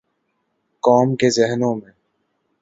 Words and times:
قوم 0.83 1.15
کے 1.15 1.29
ذہنوں 1.29 1.75
میں۔ 1.75 1.91